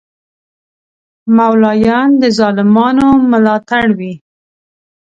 [1.37, 4.13] مولایان د ظالمانو ملاتړ وی